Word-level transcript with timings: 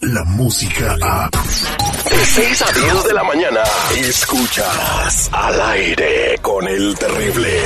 la 0.00 0.24
música 0.24 0.96
a... 1.02 1.30
De 1.30 2.24
6 2.24 2.62
a 2.62 2.72
10 2.72 3.04
de 3.04 3.14
la 3.14 3.24
mañana, 3.24 3.60
escuchas 3.96 5.28
al 5.32 5.60
aire 5.60 6.38
con 6.40 6.66
el 6.66 6.94
terrible. 6.96 7.62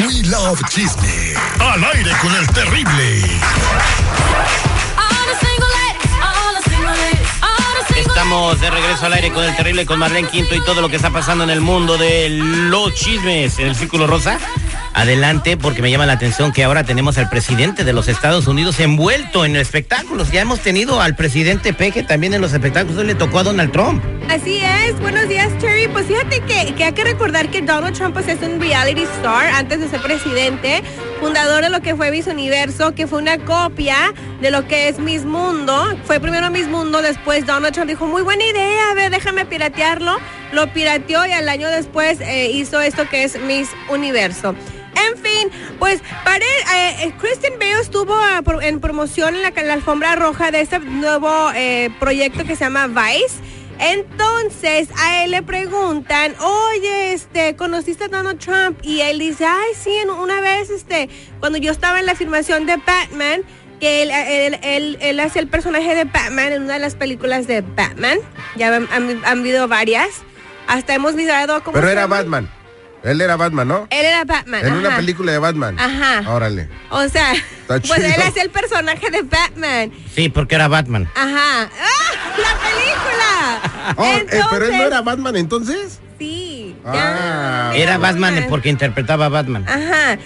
We 0.00 0.28
Love 0.28 0.60
Chisme. 0.70 1.34
Al 1.60 1.84
aire 1.84 2.10
con 2.20 2.34
el 2.34 2.46
terrible. 2.48 3.20
Estamos 7.96 8.60
de 8.60 8.70
regreso 8.70 9.06
al 9.06 9.12
aire 9.12 9.32
con 9.32 9.44
el 9.44 9.54
terrible, 9.56 9.86
con 9.86 9.98
Marlene 9.98 10.28
Quinto 10.28 10.54
y 10.54 10.60
todo 10.64 10.80
lo 10.80 10.88
que 10.88 10.96
está 10.96 11.10
pasando 11.10 11.44
en 11.44 11.50
el 11.50 11.60
mundo 11.60 11.96
de 11.98 12.28
los 12.30 12.94
chismes 12.94 13.58
en 13.58 13.68
el 13.68 13.76
Círculo 13.76 14.06
Rosa. 14.06 14.38
Adelante, 14.94 15.56
porque 15.56 15.82
me 15.82 15.90
llama 15.90 16.06
la 16.06 16.12
atención 16.12 16.52
que 16.52 16.62
ahora 16.62 16.84
tenemos 16.84 17.18
al 17.18 17.28
presidente 17.28 17.82
de 17.82 17.92
los 17.92 18.06
Estados 18.06 18.46
Unidos 18.46 18.78
envuelto 18.78 19.44
en 19.44 19.56
espectáculos. 19.56 20.30
Ya 20.30 20.40
hemos 20.40 20.60
tenido 20.60 21.00
al 21.00 21.16
presidente 21.16 21.72
Peje 21.72 22.04
también 22.04 22.32
en 22.32 22.40
los 22.40 22.52
espectáculos. 22.52 23.04
Le 23.04 23.16
tocó 23.16 23.40
a 23.40 23.42
Donald 23.42 23.72
Trump. 23.72 24.02
Así 24.30 24.58
es, 24.58 24.98
buenos 25.00 25.28
días 25.28 25.50
Terry. 25.58 25.88
Pues 25.88 26.06
fíjate 26.06 26.40
que, 26.42 26.74
que 26.74 26.84
hay 26.84 26.92
que 26.92 27.02
recordar 27.02 27.50
que 27.50 27.60
Donald 27.60 27.96
Trump 27.96 28.14
pues, 28.14 28.28
es 28.28 28.40
un 28.40 28.60
reality 28.60 29.02
star 29.02 29.48
antes 29.48 29.80
de 29.80 29.88
ser 29.88 30.00
presidente, 30.00 30.82
fundador 31.20 31.64
de 31.64 31.70
lo 31.70 31.80
que 31.80 31.96
fue 31.96 32.12
Miss 32.12 32.28
Universo, 32.28 32.94
que 32.94 33.08
fue 33.08 33.18
una 33.18 33.38
copia 33.38 34.14
de 34.40 34.50
lo 34.52 34.66
que 34.68 34.88
es 34.88 35.00
Miss 35.00 35.24
Mundo. 35.24 35.98
Fue 36.04 36.20
primero 36.20 36.50
Miss 36.50 36.68
Mundo, 36.68 37.02
después 37.02 37.46
Donald 37.46 37.74
Trump 37.74 37.88
dijo, 37.88 38.06
muy 38.06 38.22
buena 38.22 38.44
idea, 38.44 38.92
a 38.92 38.94
ver, 38.94 39.10
déjame 39.10 39.44
piratearlo. 39.44 40.18
Lo 40.52 40.72
pirateó 40.72 41.26
y 41.26 41.32
al 41.32 41.48
año 41.48 41.68
después 41.68 42.20
eh, 42.20 42.50
hizo 42.52 42.80
esto 42.80 43.08
que 43.08 43.24
es 43.24 43.40
Miss 43.40 43.70
Universo. 43.88 44.54
En 45.10 45.18
fin, 45.18 45.50
pues 45.78 46.02
para 46.24 46.44
eh, 46.44 47.12
Kristen 47.18 47.54
Bale 47.58 47.80
estuvo 47.80 48.14
ah, 48.14 48.42
en 48.62 48.80
promoción 48.80 49.34
en 49.34 49.42
la, 49.42 49.48
en 49.48 49.68
la 49.68 49.74
alfombra 49.74 50.16
roja 50.16 50.50
de 50.50 50.60
este 50.60 50.78
nuevo 50.78 51.50
eh, 51.54 51.90
proyecto 51.98 52.44
que 52.44 52.56
se 52.56 52.64
llama 52.64 52.86
Vice. 52.86 53.36
Entonces 53.78 54.88
a 54.98 55.24
él 55.24 55.32
le 55.32 55.42
preguntan, 55.42 56.34
oye, 56.40 57.12
este, 57.12 57.56
¿conociste 57.56 58.04
a 58.04 58.08
Donald 58.08 58.38
Trump? 58.38 58.78
Y 58.82 59.00
él 59.00 59.18
dice, 59.18 59.44
ay, 59.44 59.72
sí, 59.76 59.96
una 60.06 60.40
vez, 60.40 60.70
este, 60.70 61.08
cuando 61.40 61.58
yo 61.58 61.72
estaba 61.72 61.98
en 61.98 62.06
la 62.06 62.14
filmación 62.14 62.66
de 62.66 62.76
Batman, 62.76 63.42
que 63.80 64.02
él, 64.02 64.10
él, 64.10 64.58
él, 64.62 64.98
él 65.00 65.20
hacía 65.20 65.42
el 65.42 65.48
personaje 65.48 65.94
de 65.94 66.04
Batman 66.04 66.52
en 66.52 66.62
una 66.62 66.74
de 66.74 66.80
las 66.80 66.94
películas 66.94 67.46
de 67.46 67.62
Batman. 67.62 68.18
Ya 68.56 68.74
han, 68.74 68.88
han, 68.92 69.24
han 69.24 69.40
habido 69.40 69.66
varias. 69.66 70.22
Hasta 70.66 70.94
hemos 70.94 71.14
mirado 71.14 71.62
cómo 71.62 71.74
Pero 71.74 71.90
era 71.90 72.02
llama. 72.02 72.16
Batman. 72.16 72.63
Él 73.04 73.20
era 73.20 73.36
Batman, 73.36 73.68
¿no? 73.68 73.86
Él 73.90 74.06
era 74.06 74.24
Batman. 74.24 74.66
En 74.66 74.72
una 74.74 74.88
ajá. 74.88 74.96
película 74.96 75.30
de 75.32 75.38
Batman. 75.38 75.78
Ajá. 75.78 76.30
Órale. 76.32 76.68
O 76.90 77.06
sea, 77.08 77.32
Está 77.68 77.80
pues 77.80 78.02
él 78.02 78.20
hacía 78.22 78.42
el 78.42 78.50
personaje 78.50 79.10
de 79.10 79.22
Batman. 79.22 79.92
Sí, 80.14 80.28
porque 80.30 80.54
era 80.54 80.68
Batman. 80.68 81.08
Ajá. 81.14 81.62
¡Ah! 81.64 82.38
¡La 82.38 82.58
película! 82.58 83.70
Oh, 83.96 84.02
eh, 84.02 84.26
pero 84.30 84.40
él 84.40 84.48
no 84.48 84.54
Entonces, 84.64 84.80
era 84.86 85.02
Batman 85.02 85.36
entonces. 85.36 86.00
Sí. 86.18 86.74
Ah. 86.86 87.70
ya, 87.74 87.76
Era 87.76 87.98
Batman 87.98 88.46
porque 88.48 88.70
interpretaba 88.70 89.26
a 89.26 89.28
Batman. 89.28 89.66
Ajá. 89.68 90.16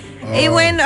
Y 0.40 0.46
Oh. 0.46 0.52
bueno. 0.52 0.84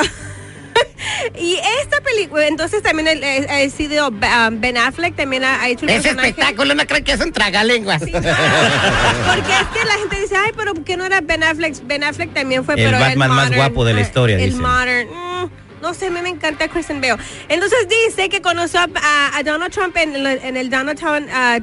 Y 1.39 1.59
esta 1.83 2.01
película, 2.01 2.47
entonces 2.47 2.83
también 2.83 3.09
el- 3.09 3.23
el- 3.25 3.49
ha 3.49 3.69
sido 3.71 4.09
um, 4.09 4.61
Ben 4.61 4.77
Affleck, 4.77 5.15
también 5.17 5.45
ha, 5.45 5.61
ha 5.63 5.69
hecho 5.69 5.85
un 5.85 5.91
Ese 5.91 6.03
personaje. 6.03 6.29
espectáculo 6.31 6.75
no 6.75 6.87
creo 6.87 7.05
que 7.05 7.13
es 7.13 7.21
un 7.21 7.33
tragalenguas. 7.33 8.03
Sí, 8.03 8.11
no. 8.13 8.21
Porque 8.21 9.53
es 9.53 9.69
que 9.73 9.85
la 9.87 9.95
gente 9.99 10.21
dice, 10.21 10.37
ay, 10.37 10.53
pero 10.57 10.75
¿por 10.75 10.85
qué 10.85 10.97
no 10.97 11.05
era 11.05 11.21
Ben 11.21 11.43
Affleck? 11.43 11.75
Ben 11.87 12.05
Affleck 12.05 12.33
también 12.35 12.65
fue, 12.65 12.75
El 12.75 12.85
pero 12.85 12.99
Batman 12.99 13.29
más 13.31 13.45
modern, 13.45 13.55
guapo 13.57 13.85
de 13.85 13.93
la 13.95 13.99
ah, 14.01 14.03
historia, 14.03 14.37
El 14.37 14.45
dicen. 14.47 14.61
modern. 14.63 15.09
No 15.83 15.93
sé, 15.95 16.07
a 16.07 16.11
mí 16.11 16.21
me 16.23 16.29
encanta 16.31 16.69
Kristen 16.69 17.01
Bale. 17.01 17.17
Entonces 17.49 17.87
dice 18.07 18.29
que 18.29 18.41
conoció 18.41 18.81
a, 18.81 18.89
a- 19.03 19.37
a 19.37 19.43
Donald 19.43 19.73
Trump 19.73 19.97
en, 19.97 20.15
el 20.57 20.71
Donald 20.71 20.99
Trump, 20.99 21.29
ah, 21.33 21.59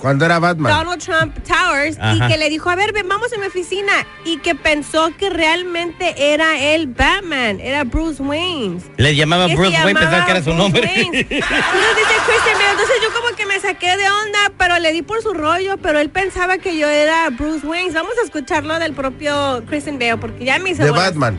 Cuando 0.00 0.24
era 0.24 0.38
Batman. 0.38 0.72
Donald 0.72 1.02
Trump 1.02 1.36
Towers 1.46 1.98
Ajá. 2.00 2.14
y 2.26 2.28
que 2.32 2.38
le 2.38 2.48
dijo, 2.48 2.70
a 2.70 2.74
ver, 2.76 2.92
ven, 2.92 3.08
vamos 3.08 3.32
a 3.32 3.38
mi 3.38 3.46
oficina. 3.46 3.92
Y 4.24 4.38
que 4.38 4.54
pensó 4.54 5.10
que 5.16 5.30
realmente 5.30 6.32
era 6.32 6.58
él 6.58 6.86
Batman, 6.88 7.60
era 7.60 7.84
Bruce 7.84 8.22
Wayne. 8.22 8.80
Le 8.96 9.14
llamaba 9.14 9.46
Que 9.46 9.56
Bruce 9.56 9.76
Wayne, 9.84 10.00
pensaba 10.00 10.24
que 10.24 10.30
era 10.30 10.40
su 10.40 10.46
Bruce 10.46 10.58
nombre. 10.62 10.82
Wayne. 10.82 11.18
Entonces 11.20 11.96
dice 11.96 12.14
Christian 12.26 12.58
Bale, 12.58 12.70
entonces 12.72 12.96
yo 13.02 13.12
como 13.20 13.36
que 13.36 13.46
me 13.46 13.60
saqué 13.60 13.96
de 13.96 14.08
onda, 14.08 14.38
pero 14.56 14.78
le 14.78 14.92
di 14.92 15.02
por 15.02 15.20
su 15.22 15.34
rollo, 15.34 15.76
pero 15.76 15.98
él 16.00 16.08
pensaba 16.10 16.58
que 16.58 16.76
yo 16.78 16.88
era 16.88 17.28
Bruce 17.30 17.66
Wayne. 17.66 17.92
Vamos 17.92 18.12
a 18.20 18.24
escucharlo 18.24 18.78
del 18.78 18.94
propio 18.94 19.62
Christian 19.68 19.98
Bale, 19.98 20.16
porque 20.16 20.44
ya 20.44 20.58
me 20.58 20.70
hizo 20.70 20.82
De. 20.84 20.90
Batman. 20.90 21.38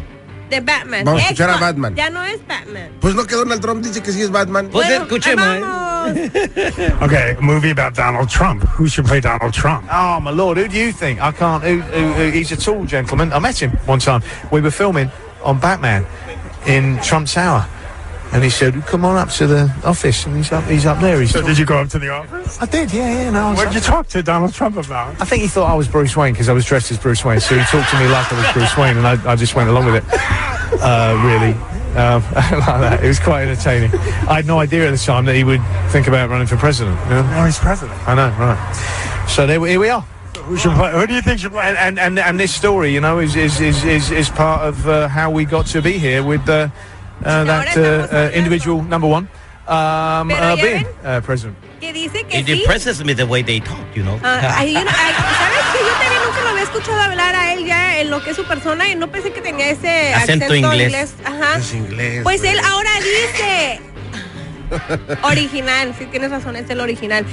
De 0.52 0.60
Batman. 0.60 1.06
Vamos 1.06 1.22
a 1.22 1.24
escuchar 1.24 1.50
a 1.50 1.58
Batman. 1.58 1.96
Ya 1.96 2.10
no 2.10 2.22
es 2.26 2.46
Batman. 2.46 2.90
Pues 3.00 3.16
no 3.16 3.26
que 3.26 3.36
Donald 3.36 3.62
Trump 3.62 3.82
dice 3.82 4.04
que 4.04 4.12
sí 4.12 4.22
es 4.22 4.30
Batman. 4.30 4.68
Pues 4.70 4.86
Bueno, 4.86 5.04
escuchemos. 5.06 5.46
¿eh? 5.48 5.62
Okay, 7.02 7.36
a 7.38 7.42
movie 7.42 7.72
about 7.72 7.96
Donald 7.96 8.28
Trump. 8.30 8.64
Who 8.78 8.88
should 8.90 9.08
play 9.08 9.22
Donald 9.22 9.54
Trump? 9.54 9.86
Oh 9.90 10.20
my 10.20 10.32
lord, 10.32 10.58
who 10.58 10.68
do 10.68 10.76
you 10.78 10.92
think? 10.92 11.22
I 11.22 11.32
can't. 11.32 11.64
Who, 11.64 11.80
who, 11.80 12.14
who, 12.14 12.32
he's 12.32 12.52
a 12.52 12.58
tall 12.58 12.84
gentleman. 12.86 13.32
I 13.32 13.40
met 13.40 13.62
him 13.62 13.72
one 13.86 14.00
time. 14.00 14.22
We 14.52 14.60
were 14.60 14.72
filming 14.72 15.10
on 15.44 15.60
Batman 15.60 16.06
in 16.66 17.00
Trump 17.02 17.28
Tower, 17.28 17.66
and 18.34 18.44
he 18.44 18.50
said, 18.50 18.74
"Come 18.86 19.06
on 19.06 19.18
up 19.18 19.30
to 19.30 19.48
the 19.48 19.74
office." 19.84 20.26
And 20.26 20.36
he's 20.36 20.52
up. 20.52 20.64
He's 20.66 20.86
up 20.86 21.00
there. 21.00 21.20
He's. 21.20 21.32
So 21.32 21.42
did 21.42 21.58
you 21.58 21.66
go 21.66 21.78
up 21.78 21.90
to 21.90 22.00
the 22.00 22.10
office? 22.10 22.62
I 22.62 22.66
did. 22.66 22.94
Yeah, 22.94 23.24
yeah. 23.24 23.30
No. 23.30 23.54
What 23.54 23.66
did 23.66 23.76
you 23.76 23.82
talk 23.82 24.08
to 24.10 24.24
Donald 24.24 24.54
Trump 24.54 24.78
about? 24.78 25.20
I 25.22 25.26
think 25.26 25.42
he 25.42 25.48
thought 25.48 25.70
I 25.70 25.76
was 25.76 25.88
Bruce 25.88 26.16
Wayne 26.16 26.34
because 26.34 26.50
I 26.50 26.54
was 26.54 26.66
dressed 26.66 26.92
as 26.92 26.98
Bruce 26.98 27.26
Wayne. 27.26 27.40
So 27.40 27.58
he 27.58 27.64
talked 27.66 27.90
to 27.90 28.00
me 28.00 28.08
like 28.08 28.32
I 28.32 28.38
was 28.38 28.54
Bruce 28.54 28.78
Wayne, 28.78 28.98
and 28.98 29.08
I, 29.08 29.32
I 29.32 29.36
just 29.36 29.56
went 29.56 29.70
along 29.70 29.86
with 29.86 29.96
it. 29.96 30.04
Uh, 30.82 31.20
really. 31.26 31.54
Um, 31.92 32.24
like 32.34 32.80
that. 32.80 33.04
It 33.04 33.08
was 33.08 33.20
quite 33.20 33.44
entertaining. 33.44 33.92
I 34.30 34.36
had 34.36 34.46
no 34.46 34.60
idea 34.60 34.88
at 34.88 34.92
the 34.92 34.98
time 34.98 35.26
that 35.26 35.36
he 35.36 35.44
would 35.44 35.62
think 35.90 36.08
about 36.08 36.30
running 36.30 36.48
for 36.48 36.56
president. 36.56 36.98
You 37.06 37.16
know? 37.16 37.46
He's 37.46 37.60
president. 37.60 38.00
I 38.08 38.16
know, 38.16 38.30
right? 38.40 39.26
So 39.28 39.46
there, 39.46 39.66
here 39.66 39.80
we 39.80 39.90
are. 39.90 40.02
Who 40.44 40.58
should 40.58 40.72
play? 40.72 40.92
Who 40.92 41.06
do 41.06 41.14
you 41.14 41.22
think 41.22 41.40
should 41.40 41.52
play? 41.52 41.64
and, 41.64 41.78
and, 41.78 42.00
and, 42.00 42.20
and 42.20 42.40
this 42.40 42.54
story, 42.54 42.94
you 42.94 43.02
know, 43.02 43.20
is 43.20 43.36
is, 43.36 43.60
is, 43.60 43.84
is, 43.84 44.12
is 44.12 44.30
part 44.30 44.62
of 44.62 44.88
uh, 44.88 45.08
how 45.08 45.30
we 45.30 45.46
got 45.46 45.66
to 45.68 45.82
be 45.82 45.98
here 45.98 46.24
with 46.24 46.48
uh, 46.50 46.70
that 47.24 47.78
uh, 47.78 48.08
uh, 48.12 48.32
individual 48.34 48.82
number 48.84 49.08
one 49.08 49.28
um, 49.68 50.32
uh, 50.32 50.56
uh, 51.04 51.22
president. 51.22 51.56
Que 51.80 51.94
dice 51.94 52.24
que 52.26 52.40
It 52.40 52.46
sí. 52.46 52.60
depresses 52.60 53.04
me 53.04 53.14
the 53.16 53.26
way 53.26 53.42
they 53.44 53.60
talk, 53.60 53.80
you 53.96 54.04
know. 54.04 54.20
Ah, 54.24 54.56
ay, 54.58 54.74
¿Sabes 54.74 54.86
que 54.86 55.80
Yo 55.80 55.94
también 56.00 56.22
nunca 56.26 56.42
lo 56.42 56.50
había 56.50 56.64
escuchado 56.64 57.00
hablar 57.02 57.36
a 57.36 57.54
él 57.54 57.66
ya 57.66 58.00
en 58.00 58.10
lo 58.10 58.24
que 58.24 58.32
es 58.32 58.36
su 58.36 58.44
persona 58.46 58.88
y 58.90 58.96
no 58.96 59.12
pensé 59.12 59.32
que 59.32 59.42
tenía 59.42 59.70
ese 59.70 60.14
Acento 60.14 60.46
acento, 60.46 60.74
inglés. 60.74 61.16
Ajá. 61.26 61.58
Es 61.58 61.74
inglés. 61.74 62.22
Pues 62.24 62.42
güey. 62.42 62.54
él 62.54 62.60
ahora 62.60 62.92
dice 63.00 63.82
original, 65.24 65.94
sí 65.98 66.06
tienes 66.06 66.32
razón, 66.32 66.56
es 66.56 66.70
el 66.70 66.80
original. 66.80 67.26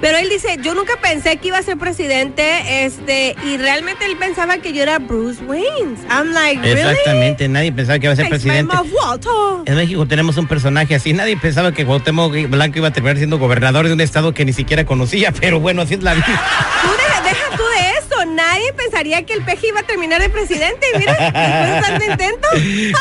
Pero 0.00 0.18
él 0.18 0.28
dice, 0.28 0.58
yo 0.62 0.74
nunca 0.74 0.94
pensé 1.00 1.38
que 1.38 1.48
iba 1.48 1.58
a 1.58 1.62
ser 1.62 1.78
presidente, 1.78 2.84
este, 2.84 3.34
y 3.44 3.56
realmente 3.56 4.04
él 4.04 4.16
pensaba 4.16 4.58
que 4.58 4.72
yo 4.72 4.82
era 4.82 4.98
Bruce 4.98 5.42
Wayne. 5.44 5.96
I'm 6.10 6.32
like, 6.32 6.60
really? 6.60 6.80
Exactamente, 6.80 7.48
nadie 7.48 7.72
pensaba 7.72 7.98
que 7.98 8.06
iba 8.06 8.12
a 8.12 8.16
ser 8.16 8.28
presidente. 8.28 8.74
En 9.66 9.74
México 9.74 10.06
tenemos 10.06 10.36
un 10.36 10.46
personaje 10.46 10.94
así. 10.94 11.12
Nadie 11.12 11.36
pensaba 11.36 11.72
que 11.72 11.86
Cuauhtémoc 11.86 12.34
Blanco 12.48 12.78
iba 12.78 12.88
a 12.88 12.92
terminar 12.92 13.16
siendo 13.16 13.38
gobernador 13.38 13.86
de 13.86 13.92
un 13.92 14.00
estado 14.00 14.34
que 14.34 14.44
ni 14.44 14.52
siquiera 14.52 14.84
conocía, 14.84 15.32
pero 15.32 15.60
bueno, 15.60 15.82
así 15.82 15.94
es 15.94 16.02
la 16.02 16.14
vida. 16.14 16.40
Nadie 18.36 18.72
pensaría 18.74 19.24
que 19.24 19.32
el 19.32 19.42
peje 19.42 19.68
iba 19.68 19.80
a 19.80 19.82
terminar 19.82 20.20
de 20.20 20.28
presidente, 20.28 20.86
y 20.94 20.98
mira, 20.98 21.12
después 21.12 21.32
de 21.32 21.80
tanto 21.80 22.04
intento. 22.12 22.48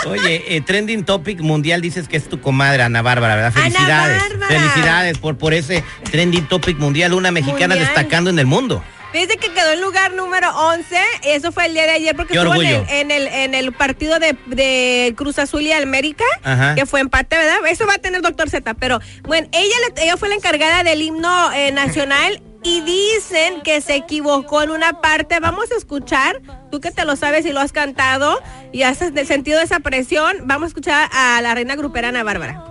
Oye, 0.09 0.55
eh, 0.55 0.61
trending 0.61 1.05
topic 1.05 1.41
mundial 1.41 1.81
dices 1.81 2.07
que 2.07 2.17
es 2.17 2.27
tu 2.27 2.41
comadre 2.41 2.81
Ana 2.83 3.01
Bárbara, 3.01 3.35
¿verdad? 3.35 3.53
Ana 3.55 3.63
Felicidades. 3.69 4.29
Bárbara. 4.29 4.47
Felicidades 4.47 5.17
por, 5.19 5.37
por 5.37 5.53
ese 5.53 5.83
trending 6.11 6.47
topic 6.47 6.77
mundial, 6.77 7.13
una 7.13 7.31
mexicana 7.31 7.75
Mundial. 7.75 7.79
destacando 7.85 8.29
en 8.29 8.39
el 8.39 8.45
mundo. 8.45 8.83
Dice 9.13 9.37
que 9.37 9.49
quedó 9.53 9.71
en 9.71 9.79
lugar 9.79 10.13
número 10.13 10.49
11, 10.53 10.97
eso 11.23 11.53
fue 11.53 11.67
el 11.67 11.73
día 11.73 11.83
de 11.83 11.91
ayer 11.91 12.15
porque 12.17 12.33
estuvo 12.33 12.53
en 12.53 12.67
el, 12.67 12.85
en 12.89 13.11
el 13.11 13.27
en 13.27 13.55
el 13.55 13.71
partido 13.71 14.19
de, 14.19 14.35
de 14.47 15.13
Cruz 15.15 15.39
Azul 15.39 15.61
y 15.61 15.71
América, 15.71 16.25
Ajá. 16.43 16.75
que 16.75 16.85
fue 16.85 16.99
empate, 16.99 17.37
¿verdad? 17.37 17.65
Eso 17.69 17.87
va 17.87 17.93
a 17.93 17.97
tener 17.97 18.21
doctor 18.21 18.49
Z, 18.49 18.73
pero 18.73 18.99
bueno, 19.23 19.47
ella, 19.53 19.75
ella 20.01 20.17
fue 20.17 20.27
la 20.27 20.35
encargada 20.35 20.83
del 20.83 21.01
himno 21.01 21.53
eh, 21.53 21.71
nacional 21.71 22.41
y 22.65 22.81
dicen 22.81 23.61
que 23.61 23.79
se 23.79 23.95
equivocó 23.95 24.63
en 24.63 24.71
una 24.71 24.99
parte. 24.99 25.39
Vamos 25.39 25.71
a 25.71 25.75
escuchar, 25.77 26.41
tú 26.71 26.81
que 26.81 26.89
te 26.89 27.05
lo 27.05 27.15
sabes 27.15 27.45
y 27.45 27.53
lo 27.53 27.59
has 27.59 27.71
cantado 27.71 28.41
y 28.71 28.81
has 28.81 28.97
sentido 28.97 29.61
esa 29.61 29.79
presión, 29.79 30.37
vamos 30.45 30.65
a 30.65 30.67
escuchar 30.69 31.09
a 31.13 31.39
la 31.41 31.53
reina 31.53 31.75
grupera 31.75 32.09
Ana 32.09 32.23
Bárbara. 32.23 32.63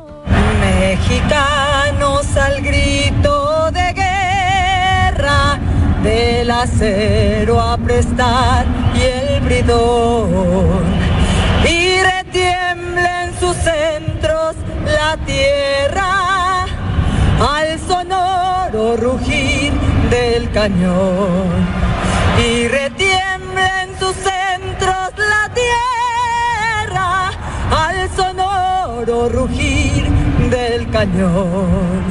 Mexicanos 0.61 2.37
al 2.37 2.61
grito 2.61 3.71
de 3.71 3.93
guerra, 3.93 5.61
del 6.03 6.51
acero 6.51 7.61
a 7.61 7.79
prestar 7.79 8.67
y 8.97 9.01
el 9.01 9.41
bridón. 9.43 10.83
Y 11.69 12.01
retiembla 12.03 13.25
en 13.27 13.39
sus 13.39 13.57
centros 13.57 14.57
la 14.87 15.17
tierra 15.25 16.67
al 17.41 17.79
rugir 18.97 19.73
del 20.11 20.51
cañón. 20.51 21.49
Y 22.39 22.69
retiembla 22.69 23.85
en 23.85 23.99
sus 23.99 24.15
centros 24.15 25.13
la 25.17 25.51
tierra 25.55 27.31
al 27.71 28.11
sonoro 28.17 29.29
rugir 29.29 30.09
del 30.51 30.91
cañón. 30.91 32.03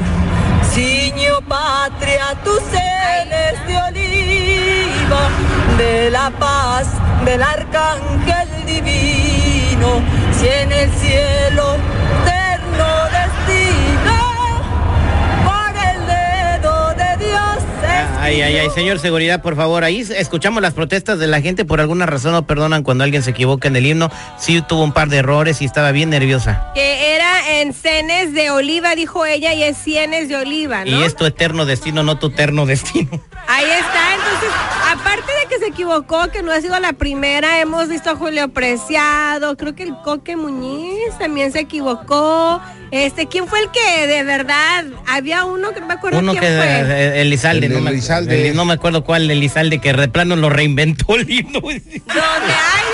Si 0.72 1.04
patria, 1.48 2.34
tus 2.42 2.60
cenes 2.72 3.66
de 3.66 3.76
oliva, 3.76 5.28
de 5.78 6.10
la 6.10 6.30
paz 6.30 6.86
del 7.24 7.42
arcángel 7.42 8.48
divino, 8.66 10.00
si 10.32 10.48
en 10.48 10.72
el 10.72 10.90
cielo 10.92 11.73
Ay, 18.24 18.40
ay, 18.40 18.56
ay, 18.56 18.70
señor 18.70 19.00
seguridad, 19.00 19.42
por 19.42 19.54
favor, 19.54 19.84
ahí 19.84 20.00
escuchamos 20.00 20.62
las 20.62 20.72
protestas 20.72 21.18
de 21.18 21.26
la 21.26 21.42
gente, 21.42 21.66
por 21.66 21.82
alguna 21.82 22.06
razón 22.06 22.32
no 22.32 22.46
perdonan 22.46 22.82
cuando 22.82 23.04
alguien 23.04 23.22
se 23.22 23.32
equivoca 23.32 23.68
en 23.68 23.76
el 23.76 23.84
himno. 23.84 24.10
Sí 24.38 24.62
tuvo 24.66 24.82
un 24.82 24.92
par 24.92 25.10
de 25.10 25.18
errores 25.18 25.60
y 25.60 25.66
estaba 25.66 25.92
bien 25.92 26.08
nerviosa. 26.08 26.72
Que 26.74 27.16
era 27.16 27.60
en 27.60 27.74
cenes 27.74 28.32
de 28.32 28.50
oliva, 28.50 28.94
dijo 28.94 29.26
ella, 29.26 29.52
y 29.52 29.62
es 29.62 29.76
cienes 29.76 30.30
de 30.30 30.36
oliva, 30.36 30.86
¿no? 30.86 31.00
Y 31.00 31.02
es 31.02 31.14
tu 31.14 31.26
eterno 31.26 31.66
destino, 31.66 32.02
no 32.02 32.16
tu 32.16 32.28
eterno 32.28 32.64
destino. 32.64 33.10
Ahí 33.46 33.66
está, 33.66 34.14
entonces, 34.14 34.48
aparte 34.92 35.32
de 35.42 35.48
que 35.48 35.58
se 35.58 35.66
equivocó, 35.68 36.28
que 36.30 36.42
no 36.42 36.52
ha 36.52 36.60
sido 36.60 36.78
la 36.80 36.92
primera, 36.92 37.60
hemos 37.60 37.88
visto 37.88 38.10
a 38.10 38.16
Julio 38.16 38.48
Preciado, 38.48 39.56
creo 39.56 39.74
que 39.74 39.82
el 39.84 39.94
Coque 40.04 40.36
Muñiz 40.36 41.16
también 41.18 41.52
se 41.52 41.60
equivocó. 41.60 42.60
Este, 42.90 43.26
¿quién 43.26 43.48
fue 43.48 43.60
el 43.60 43.70
que 43.72 44.06
de 44.06 44.22
verdad 44.22 44.84
había 45.06 45.44
uno 45.46 45.72
que 45.72 45.80
no 45.80 45.86
me 45.86 45.94
acuerdo 45.94 46.18
Uno 46.20 46.30
quién 46.32 46.42
que 46.44 46.48
fue? 46.48 46.66
eh, 46.66 47.20
Elizalde, 47.22 47.66
El 47.66 47.72
no, 47.72 47.80
me, 47.80 47.90
Elizalde. 47.90 48.48
el- 48.50 48.56
no 48.56 48.64
me 48.64 48.74
acuerdo 48.74 49.02
cuál 49.02 49.28
Elizalde, 49.30 49.80
que 49.80 49.92
de 49.92 50.06
plano 50.08 50.36
lo 50.36 50.48
reinventó 50.48 51.14
el 51.16 51.28
himno. 51.28 51.60
Donde, 51.60 51.80
ay, 51.82 51.82
Dios 51.82 52.04
mío. 52.06 52.93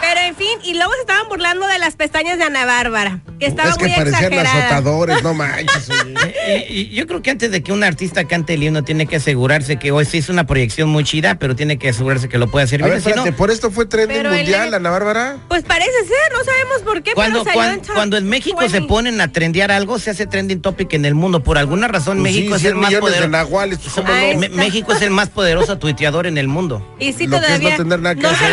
Pero 0.00 0.20
en 0.20 0.34
fin, 0.36 0.58
y 0.64 0.74
luego 0.74 0.92
se 0.94 1.00
estaban 1.00 1.28
burlando 1.28 1.66
de 1.66 1.78
las 1.78 1.96
pestañas 1.96 2.38
de 2.38 2.44
Ana 2.44 2.64
Bárbara, 2.64 3.20
que 3.38 3.46
estaba 3.46 3.70
Es 3.70 3.76
que 3.76 3.86
muy 3.86 3.94
parecían 3.96 4.32
exagerada. 4.32 4.66
azotadores, 4.66 5.22
no 5.22 5.34
manches. 5.34 5.88
oye. 5.90 6.14
Eh, 6.50 6.66
y 6.68 6.88
yo 6.90 7.06
creo 7.06 7.22
que 7.22 7.30
antes 7.30 7.50
de 7.52 7.62
que 7.62 7.70
un 7.72 7.84
artista 7.84 8.24
cante 8.24 8.54
el 8.54 8.62
himno 8.62 8.82
tiene 8.82 9.06
que 9.06 9.16
asegurarse 9.16 9.76
que 9.76 9.92
hoy 9.92 10.04
sí 10.04 10.18
es 10.18 10.28
una 10.30 10.46
proyección 10.46 10.88
muy 10.88 11.04
chida, 11.04 11.36
pero 11.38 11.54
tiene 11.54 11.78
que 11.78 11.90
asegurarse 11.90 12.28
que 12.28 12.38
lo 12.38 12.50
puede 12.50 12.64
hacer 12.64 12.82
A 12.82 12.86
bien. 12.86 12.94
ver, 12.96 13.02
si 13.02 13.08
no, 13.10 13.14
espérate, 13.16 13.36
¿por 13.36 13.50
esto 13.52 13.70
fue 13.70 13.86
trending 13.86 14.26
mundial, 14.26 14.74
Ana 14.74 14.90
Bárbara? 14.90 15.36
Pues 15.48 15.62
parece 15.62 15.92
ser, 16.06 16.32
no 16.36 16.42
sabemos 16.44 16.82
por 16.82 17.02
qué, 17.02 17.12
cuando, 17.12 17.44
pero 17.44 17.52
salió 17.52 17.60
cuan- 17.60 17.74
en 17.74 17.82
top 17.82 17.94
cuando 17.94 18.16
en 18.16 18.28
México 18.28 18.60
se 18.62 18.68
20. 18.68 18.88
ponen 18.88 19.20
a 19.20 19.30
trendear 19.30 19.70
algo, 19.70 19.98
se 20.00 20.10
hace 20.10 20.26
trending 20.26 20.60
topic 20.60 20.92
en 20.94 21.04
el 21.04 21.14
mundo. 21.14 21.44
Por 21.44 21.56
alguna 21.58 21.86
razón, 21.88 22.18
Pues 22.18 22.32
México 22.34 22.58
sí, 22.58 22.66
es 22.66 22.72
el 22.72 22.78
100 22.78 22.80
más 22.80 22.90
de 22.90 22.98
poderoso. 23.00 23.28
nahuales, 23.28 23.78
pues, 23.78 23.94
¿cómo 23.94 24.08
Ay, 24.12 24.34
no? 24.34 24.40
Me- 24.40 24.48
México 24.48 24.92
es 24.92 25.02
el 25.02 25.10
más 25.10 25.28
poderoso 25.28 25.78
tuiteador 25.78 26.26
en 26.26 26.36
el 26.38 26.48
mundo. 26.48 26.84
Y 26.98 27.12
sí, 27.12 27.26
Lo 27.28 27.38
que 27.38 27.46
es 27.46 27.46
todavía. 27.46 27.70
no 27.70 27.76
tener 27.76 28.00
nada 28.00 28.14
que 28.16 28.26
hacer. 28.26 28.52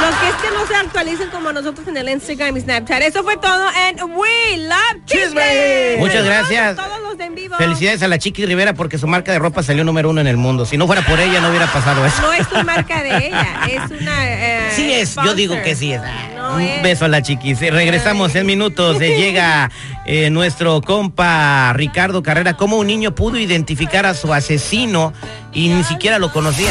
La- 0.00 0.10
Lo 0.10 0.20
que 0.20 0.28
es 0.28 0.34
que 0.36 0.50
no 0.56 0.66
se 0.66 0.74
actualicen 0.74 1.30
como 1.30 1.52
nosotros 1.52 1.86
en 1.88 1.96
el 1.96 2.08
Instagram 2.08 2.56
y 2.56 2.60
Snapchat. 2.60 3.02
Eso 3.02 3.22
fue 3.22 3.36
todo 3.36 3.64
en 3.88 3.96
We 4.16 4.58
Love 4.58 5.04
Chisme. 5.06 5.96
Muchas 5.98 6.24
gracias. 6.24 6.76
Todos 6.76 7.00
los 7.02 7.16
de 7.18 7.24
en 7.24 7.34
vivo. 7.34 7.56
Felicidades 7.56 8.02
a 8.02 8.08
la 8.08 8.18
Chiqui 8.18 8.46
Rivera 8.46 8.74
porque 8.74 8.98
su 8.98 9.06
marca 9.06 9.32
de 9.32 9.38
ropa 9.38 9.62
salió 9.62 9.82
número 9.84 10.10
uno 10.10 10.20
en 10.20 10.26
el 10.26 10.36
mundo. 10.36 10.64
Si 10.66 10.76
no 10.76 10.86
fuera 10.86 11.02
por 11.02 11.18
ella, 11.18 11.40
no 11.40 11.48
hubiera 11.48 11.66
pasado 11.66 12.04
eso. 12.06 12.22
No 12.22 12.32
es 12.32 12.46
tu 12.48 12.62
marca 12.64 13.02
de 13.02 13.28
ella, 13.28 13.46
es 13.68 14.00
una. 14.00 14.26
eh, 14.28 14.70
Sí 14.70 14.92
es, 14.92 15.14
yo 15.24 15.34
digo 15.34 15.60
que 15.62 15.74
sí 15.74 15.92
es. 15.92 16.00
Ah, 16.04 16.28
No 16.36 16.54
Un 16.56 16.60
es. 16.60 16.82
beso 16.82 17.04
a 17.06 17.08
la 17.08 17.22
chiquis. 17.22 17.60
Eh, 17.62 17.70
Regresamos 17.70 18.34
en 18.36 18.46
minutos. 18.46 19.00
Eh, 19.00 19.16
llega 19.18 19.70
eh, 20.04 20.30
nuestro 20.30 20.80
compa 20.82 21.72
Ricardo 21.74 22.22
Carrera. 22.22 22.54
¿Cómo 22.56 22.76
un 22.76 22.86
niño 22.86 23.14
pudo 23.14 23.38
identificar 23.38 24.06
a 24.06 24.14
su 24.14 24.32
asesino 24.32 25.12
y 25.52 25.68
ni 25.68 25.82
siquiera 25.84 26.18
lo 26.18 26.30
conocía? 26.32 26.70